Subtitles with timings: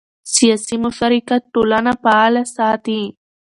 [0.35, 3.01] سیاسي مشارکت ټولنه فعاله ساتي